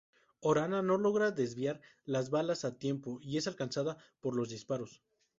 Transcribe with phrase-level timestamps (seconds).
[0.51, 5.03] Orana no logra desviar las balas a tiempo y es alcanzada por los disparos.